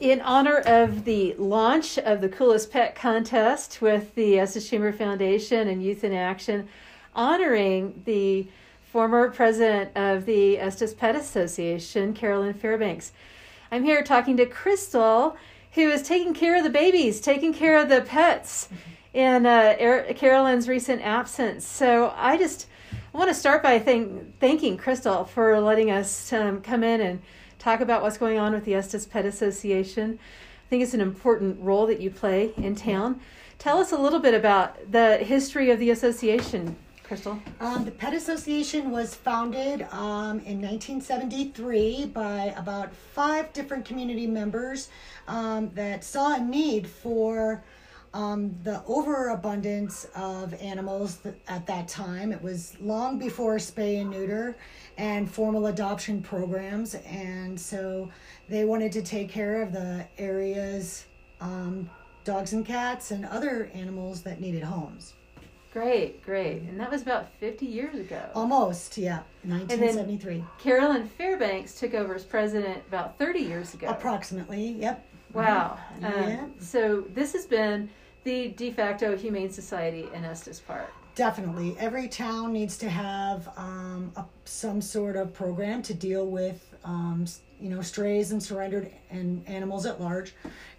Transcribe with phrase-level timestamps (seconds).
[0.00, 5.82] in honor of the launch of the Coolest Pet Contest with the Chamber Foundation and
[5.82, 6.68] Youth in Action,
[7.14, 8.46] honoring the
[8.84, 13.12] former president of the Estes Pet Association, Carolyn Fairbanks.
[13.70, 15.36] I'm here talking to Crystal,
[15.72, 18.68] who is taking care of the babies, taking care of the pets
[19.12, 19.74] in uh,
[20.16, 21.66] Carolyn's recent absence.
[21.66, 22.66] So I just
[23.12, 27.22] I want to start by thank, thanking Crystal for letting us um, come in and
[27.64, 30.18] talk about what's going on with the Estes Pet Association.
[30.18, 33.20] I think it's an important role that you play in town.
[33.58, 37.40] Tell us a little bit about the history of the association, Crystal?
[37.60, 44.90] Um, the Pet Association was founded um, in 1973 by about five different community members
[45.26, 47.64] um, that saw a need for
[48.14, 51.18] um, the overabundance of animals
[51.48, 52.32] at that time.
[52.32, 54.56] It was long before spay and neuter
[54.96, 58.08] and formal adoption programs, and so
[58.48, 61.06] they wanted to take care of the area's
[61.40, 61.90] um,
[62.22, 65.14] dogs and cats and other animals that needed homes.
[65.72, 66.62] Great, great.
[66.62, 68.30] And that was about 50 years ago.
[68.32, 69.22] Almost, yeah.
[69.42, 70.44] 1973.
[70.56, 73.88] Carolyn Fairbanks took over as president about 30 years ago.
[73.88, 75.04] Approximately, yep.
[75.34, 75.78] Wow.
[76.00, 76.44] Mm-hmm.
[76.44, 76.54] Um.
[76.60, 77.90] So this has been
[78.24, 80.90] the de facto Humane Society in Estes Park.
[81.14, 81.76] Definitely.
[81.78, 87.26] Every town needs to have um, a, some sort of program to deal with, um,
[87.60, 90.34] you know, strays and surrendered and animals at large.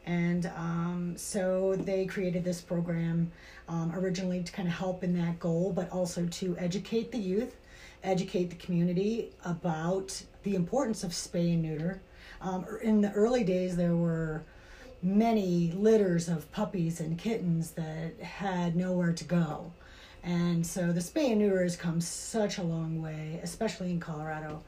[0.05, 3.31] And um, so they created this program
[3.69, 7.55] um, originally to kind of help in that goal, but also to educate the youth,
[8.03, 12.01] educate the community about the importance of spay and neuter.
[12.41, 14.43] Um, in the early days, there were
[15.01, 19.71] many litters of puppies and kittens that had nowhere to go.
[20.23, 24.63] And so the spay and neuter has come such a long way, especially in Colorado,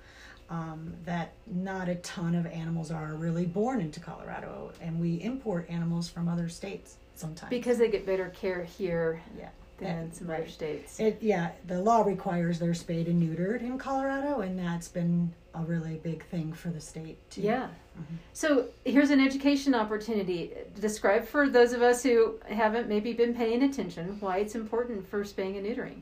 [0.50, 4.72] um, that not a ton of animals are really born into Colorado.
[4.80, 9.50] And we import animals from other states sometimes because they get better care here yeah
[9.78, 10.42] than some right.
[10.42, 14.88] other states it yeah the law requires they're spayed and neutered in colorado and that's
[14.88, 18.16] been a really big thing for the state too yeah mm-hmm.
[18.34, 23.64] so here's an education opportunity describe for those of us who haven't maybe been paying
[23.64, 26.02] attention why it's important for spaying and neutering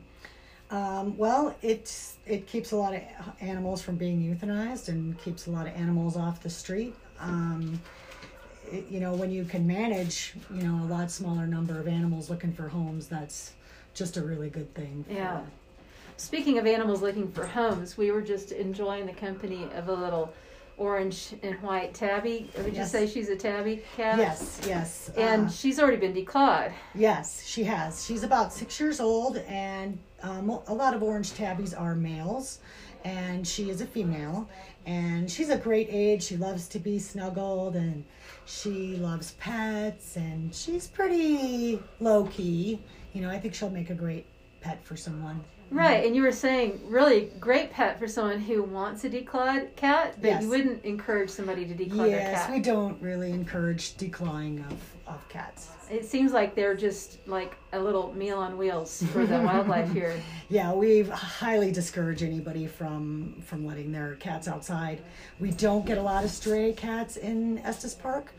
[0.70, 3.02] um, well, it's it keeps a lot of
[3.40, 6.94] animals from being euthanized and keeps a lot of animals off the street.
[7.20, 7.80] Um,
[8.90, 12.52] you know, when you can manage, you know, a lot smaller number of animals looking
[12.52, 13.52] for homes, that's
[13.96, 15.04] just a really good thing.
[15.10, 15.40] Yeah.
[16.18, 20.32] Speaking of animals looking for homes, we were just enjoying the company of a little
[20.78, 22.50] orange and white tabby.
[22.58, 22.76] Would yes.
[22.76, 24.18] you say she's a tabby cat?
[24.18, 25.10] Yes, yes.
[25.16, 26.72] And uh, she's already been declawed.
[26.94, 28.04] Yes, she has.
[28.04, 32.58] She's about six years old, and um, a lot of orange tabbies are males,
[33.04, 34.48] and she is a female.
[34.86, 36.22] And she's a great age.
[36.22, 38.04] She loves to be snuggled and
[38.44, 42.80] she loves pets and she's pretty low key.
[43.16, 44.26] You know, I think she'll make a great
[44.60, 45.42] pet for someone.
[45.70, 50.16] Right, and you were saying really great pet for someone who wants a declawed cat,
[50.20, 50.42] but yes.
[50.42, 52.32] you wouldn't encourage somebody to declaw yes, their cat.
[52.32, 57.56] Yes, we don't really encourage declawing of, of cats it seems like they're just like
[57.72, 60.14] a little meal on wheels for the wildlife here.
[60.48, 65.02] Yeah, we highly discourage anybody from from letting their cats outside.
[65.40, 68.32] We don't get a lot of stray cats in Estes Park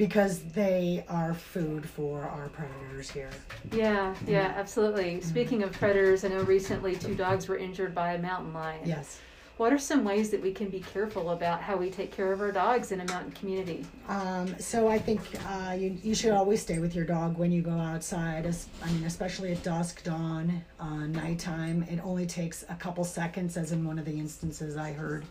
[0.00, 3.28] because they are food for our predators here.
[3.70, 5.20] Yeah, yeah, absolutely.
[5.20, 8.80] Speaking of predators, I know recently two dogs were injured by a mountain lion.
[8.86, 9.20] Yes
[9.60, 12.40] what are some ways that we can be careful about how we take care of
[12.40, 13.84] our dogs in a mountain community?
[14.08, 17.60] Um, so I think uh, you, you should always stay with your dog when you
[17.60, 18.46] go outside.
[18.46, 21.82] As, I mean, especially at dusk, dawn, uh, nighttime.
[21.90, 25.26] It only takes a couple seconds, as in one of the instances I heard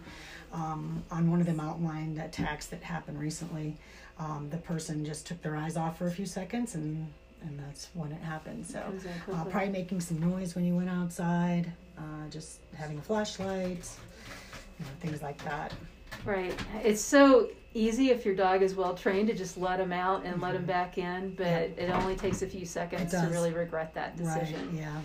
[0.54, 3.78] um, on one of the mountain lion attacks that happened recently.
[4.20, 7.08] Um, the person just took their eyes off for a few seconds and
[7.42, 8.66] and that's when it happened.
[8.66, 8.84] So
[9.32, 13.90] uh, probably making some noise when you went outside, uh, just having a flashlight,
[14.78, 15.74] you know, things like that.
[16.26, 16.54] Right.
[16.84, 20.34] It's so easy if your dog is well trained to just let him out and
[20.34, 20.44] mm-hmm.
[20.44, 24.18] let him back in, but it only takes a few seconds to really regret that
[24.18, 24.70] decision.
[24.74, 25.02] Right, yeah.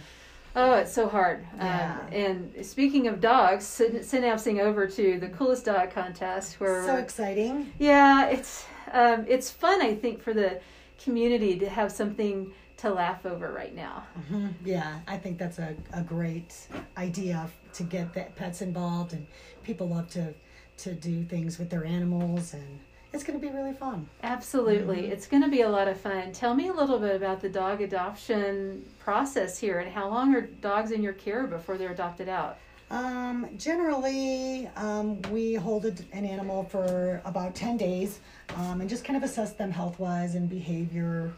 [0.56, 1.44] Oh, it's so hard.
[1.56, 1.98] Yeah.
[2.00, 7.72] Um, and speaking of dogs, synapsing over to the coolest dog contest, where so exciting.
[7.78, 9.80] Yeah, it's um, it's fun.
[9.82, 10.60] I think for the
[11.02, 14.04] community to have something to laugh over right now.
[14.18, 14.48] Mm-hmm.
[14.64, 16.54] Yeah, I think that's a, a great
[16.96, 19.26] idea to get the pets involved, and
[19.62, 20.34] people love to
[20.76, 22.80] to do things with their animals, and
[23.12, 24.08] it's going to be really fun.
[24.24, 25.12] Absolutely, mm-hmm.
[25.12, 26.32] it's going to be a lot of fun.
[26.32, 30.42] Tell me a little bit about the dog adoption process here, and how long are
[30.42, 32.58] dogs in your care before they're adopted out?
[32.90, 38.20] Um, generally, um, we hold a, an animal for about 10 days
[38.56, 41.32] um, and just kind of assess them health wise and behavior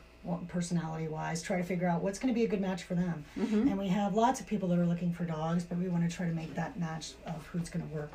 [0.49, 3.25] personality wise, try to figure out what's going to be a good match for them.
[3.39, 3.69] Mm-hmm.
[3.69, 6.15] And we have lots of people that are looking for dogs, but we want to
[6.15, 8.13] try to make that match of who's going to work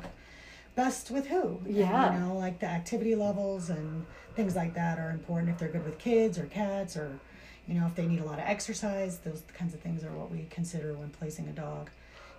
[0.74, 1.60] best with who.
[1.66, 2.06] Yeah.
[2.06, 5.68] And, you know, like the activity levels and things like that are important if they're
[5.68, 7.18] good with kids or cats or,
[7.66, 9.18] you know, if they need a lot of exercise.
[9.18, 11.90] Those kinds of things are what we consider when placing a dog.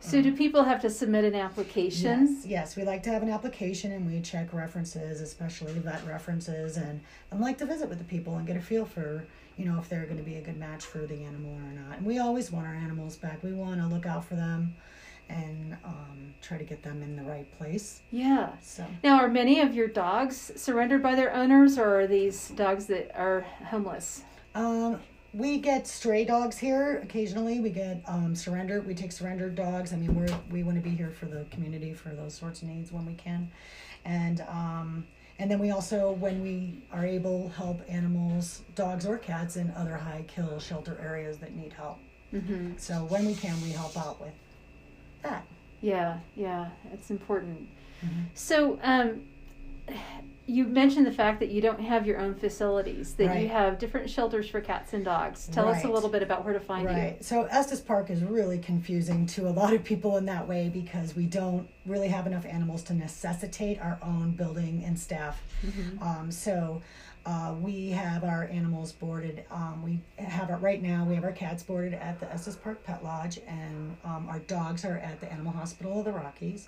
[0.03, 2.27] So, do people have to submit an application?
[2.35, 6.77] Yes, yes, we like to have an application and we check references, especially vet references,
[6.77, 6.99] and
[7.31, 9.25] and like to visit with the people and get a feel for
[9.57, 11.97] you know if they're going to be a good match for the animal or not.
[11.97, 13.41] And we always want our animals back.
[13.43, 14.75] We want to look out for them
[15.29, 18.01] and um, try to get them in the right place.
[18.11, 18.49] Yeah.
[18.61, 22.87] So Now, are many of your dogs surrendered by their owners, or are these dogs
[22.87, 24.23] that are homeless?
[24.53, 24.99] um,
[25.33, 27.59] we get stray dogs here occasionally.
[27.59, 28.81] We get um, surrender.
[28.81, 29.91] We take surrendered dogs.
[29.91, 32.67] I mean, we're we want to be here for the community for those sorts of
[32.67, 33.49] needs when we can,
[34.05, 35.07] and um,
[35.39, 39.97] and then we also when we are able help animals, dogs or cats in other
[39.97, 41.99] high kill shelter areas that need help.
[42.33, 42.73] Mm-hmm.
[42.77, 44.33] So when we can, we help out with
[45.23, 45.45] that.
[45.81, 47.67] Yeah, yeah, it's important.
[48.03, 48.25] Mhm.
[48.33, 49.23] So, um,
[50.45, 54.09] you mentioned the fact that you don't have your own facilities; that you have different
[54.09, 55.47] shelters for cats and dogs.
[55.47, 56.95] Tell us a little bit about where to find you.
[56.95, 57.23] Right.
[57.23, 61.15] So Estes Park is really confusing to a lot of people in that way because
[61.15, 65.41] we don't really have enough animals to necessitate our own building and staff.
[65.65, 66.03] Mm-hmm.
[66.03, 66.81] Um, so
[67.25, 69.45] uh, we have our animals boarded.
[69.49, 71.05] Um, we have it right now.
[71.05, 74.83] We have our cats boarded at the Estes Park Pet Lodge, and um, our dogs
[74.83, 76.67] are at the Animal Hospital of the Rockies.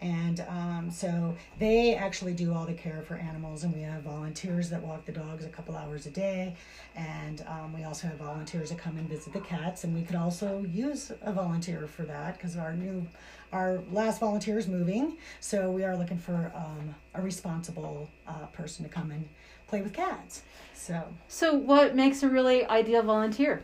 [0.00, 4.70] And um, so they actually do all the care for animals, and we have volunteers
[4.70, 6.54] that walk the dogs a couple hours a day.
[6.96, 10.16] And um, we also have volunteers that come and visit the cats, and we could
[10.16, 13.06] also use a volunteer for that because our new,
[13.52, 18.84] our last volunteer is moving, so we are looking for um, a responsible uh, person
[18.84, 19.28] to come and
[19.66, 20.42] play with cats.
[20.74, 23.62] So So, what makes a really ideal volunteer?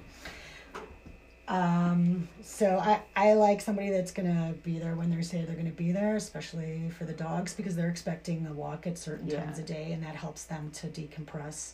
[1.49, 5.71] Um, so I, I like somebody that's gonna be there when they say they're gonna
[5.71, 9.45] be there, especially for the dogs because they're expecting a walk at certain Yeah.
[9.45, 11.73] times a day, and that helps them to decompress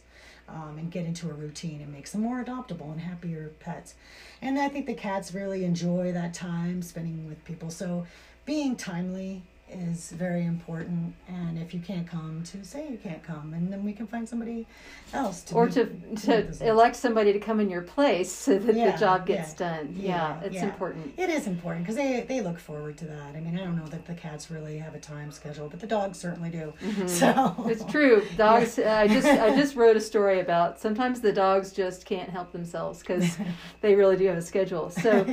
[0.49, 3.95] um, and get into a routine and makes them more adoptable and happier pets.
[4.43, 7.71] And I think the cats really enjoy that time spending with people.
[7.71, 8.07] So
[8.45, 9.43] being timely
[9.75, 11.15] is very important.
[11.29, 14.29] And if you can't come, to say you can't come, and then we can find
[14.29, 14.67] somebody
[15.13, 15.87] else to or to
[16.27, 19.77] to elect somebody to come in your place so that Yeah, the job gets yeah,
[19.77, 19.95] done.
[19.97, 21.15] Yeah, yeah, it's important.
[21.17, 23.35] It is important because they they look forward to that.
[23.37, 25.87] I mean, I don't know that the cats really have a time schedule, but the
[25.87, 26.73] dogs certainly do.
[27.07, 27.71] So Mm-hmm.
[27.71, 28.23] It's true.
[28.37, 28.79] Dogs.
[28.79, 33.01] I just I just wrote a story about sometimes the dogs just can't help themselves
[33.01, 33.37] because
[33.81, 34.91] they really do have a schedule.
[34.91, 35.27] So,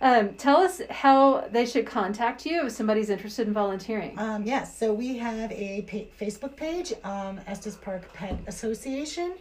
[0.00, 3.65] um, tell us how they should contact you if somebody's interested in volunteering.
[4.16, 9.34] Um, yes, so we have a pa- Facebook page, um, Estes Park Pet Association,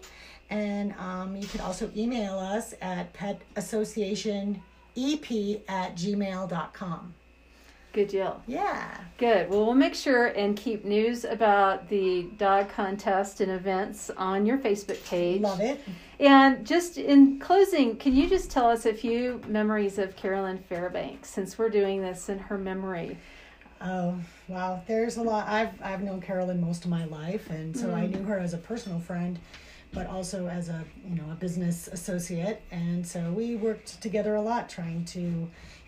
[0.50, 4.60] and um, you can also email us at petassociationep
[5.68, 7.14] at gmail.com.
[7.96, 8.44] Good deal.
[8.46, 8.98] Yeah.
[9.18, 9.50] Good.
[9.50, 14.58] Well, we'll make sure and keep news about the dog contest and events on your
[14.58, 15.40] Facebook page.
[15.40, 15.80] Love it.
[16.20, 21.30] And just in closing, can you just tell us a few memories of Carolyn Fairbanks
[21.30, 23.18] since we're doing this in her memory?
[23.82, 24.16] Oh
[24.48, 25.48] wow, there's a lot.
[25.48, 28.58] I've I've known Carolyn most of my life, and so I knew her as a
[28.58, 29.38] personal friend,
[29.92, 34.42] but also as a you know a business associate, and so we worked together a
[34.42, 35.20] lot trying to,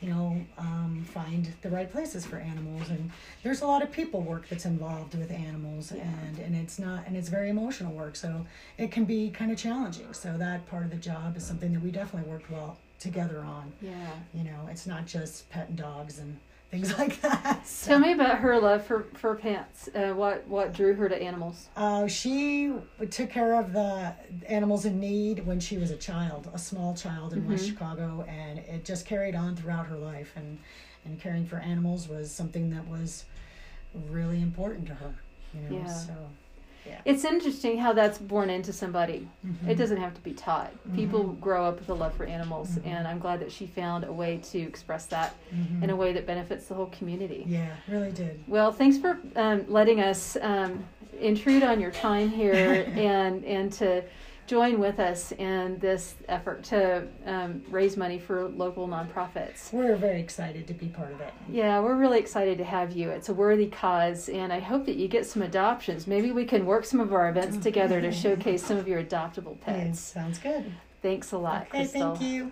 [0.01, 2.89] you know, um, find the right places for animals.
[2.89, 3.09] And
[3.41, 7.15] there's a lot of people work that's involved with animals, and and it's not and
[7.15, 8.45] it's very emotional work, so
[8.77, 10.11] it can be kind of challenging.
[10.13, 13.71] So that part of the job is something that we definitely worked well together on.
[13.81, 13.91] Yeah.
[14.33, 16.37] You know, it's not just petting dogs and
[16.71, 17.65] things like that.
[17.67, 17.91] So.
[17.91, 19.89] Tell me about her love for for pets.
[19.93, 21.67] Uh, what what drew her to animals?
[21.75, 22.73] Uh, she
[23.09, 24.13] took care of the
[24.47, 28.59] animals in need when she was a child, a small child in West Chicago, and
[28.59, 30.33] it just carried on throughout her life.
[30.35, 30.57] And,
[31.05, 33.25] and caring for animals was something that was
[34.09, 35.15] really important to her.
[35.53, 35.87] You know, Yeah.
[35.87, 36.13] so
[37.05, 39.27] It's interesting how that's born into somebody.
[39.45, 39.69] mhm.
[39.69, 40.71] It doesn't have to be taught.
[40.95, 41.39] People Mhm.
[41.39, 42.87] grow up with a love for animals, Mhm.
[42.87, 45.83] and I'm glad that she found a way to express that Mhm.
[45.83, 47.45] in a way that benefits the whole community.
[47.47, 48.43] yeah, really did.
[48.47, 50.83] Well, thanks for um, letting us um,
[51.19, 54.03] intrude on your time here and and to
[54.47, 59.71] join with us in this effort to um, raise money for local nonprofits.
[59.73, 61.33] We're very excited to be part of it.
[61.49, 63.09] Yeah, we're really excited to have you.
[63.09, 66.07] It's a worthy cause, and I hope that you get some adoptions.
[66.07, 69.57] Maybe we can work some of our events together to showcase some of your adoptable
[69.67, 69.99] Yeah, pets.
[69.99, 70.71] sounds good.
[71.01, 72.15] Thanks a lot, Okay, Crystal.
[72.15, 72.51] thank you.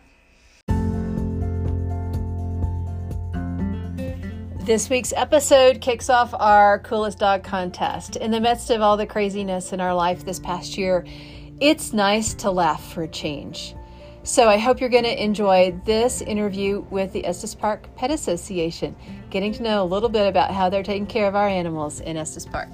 [4.66, 8.16] This week's episode kicks off our coolest dog contest.
[8.16, 11.06] In the midst of all the craziness in our life this past year,
[11.60, 13.76] it's nice to laugh for a change.
[14.24, 18.96] So I hope you're going to enjoy this interview with the Estes Park Pet Association,
[19.30, 22.18] getting to know a little bit about how they're taking care of our animals in
[22.18, 22.70] Estes Park.